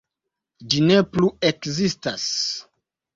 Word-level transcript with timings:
Ĝi 0.71 0.79
ne 0.85 0.95
plu 1.15 1.29
ekzistas. 1.49 2.25